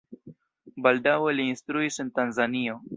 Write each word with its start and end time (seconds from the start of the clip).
Baldaŭe 0.87 1.37
li 1.37 1.47
instruis 1.53 2.03
en 2.07 2.13
Tanzanio. 2.21 2.85